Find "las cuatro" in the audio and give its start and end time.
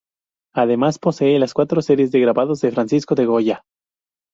1.37-1.83